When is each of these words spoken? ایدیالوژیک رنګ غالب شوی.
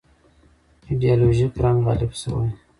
ایدیالوژیک 0.87 1.53
رنګ 1.63 1.77
غالب 1.85 2.11
شوی. 2.21 2.49